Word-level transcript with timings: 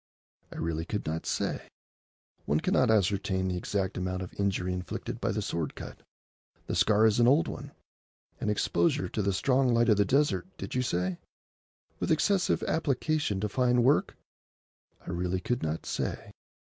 "I 0.51 0.55
really 0.57 0.83
could 0.85 1.05
not 1.05 1.27
say. 1.27 1.67
One 2.45 2.59
cannot 2.59 2.89
ascertain 2.89 3.47
the 3.49 3.55
exact 3.55 3.97
amount 3.99 4.23
of 4.23 4.33
injury 4.39 4.73
inflicted 4.73 5.21
by 5.21 5.31
the 5.31 5.43
sword 5.43 5.75
cut. 5.75 6.01
The 6.65 6.73
scar 6.73 7.05
is 7.05 7.19
an 7.19 7.27
old 7.27 7.47
one, 7.47 7.71
and—exposure 8.39 9.07
to 9.09 9.21
the 9.21 9.31
strong 9.31 9.75
light 9.75 9.89
of 9.89 9.97
the 9.97 10.03
desert, 10.03 10.47
did 10.57 10.73
you 10.73 10.81
say?—with 10.81 12.11
excessive 12.11 12.63
application 12.63 13.39
to 13.41 13.47
fine 13.47 13.83
work? 13.83 14.17
I 15.05 15.11
really 15.11 15.39
could 15.39 15.61
not 15.61 15.85
say?" 15.85 16.31